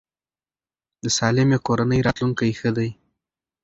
[1.03, 2.89] د سالمې کورنۍ راتلونکی ښه دی.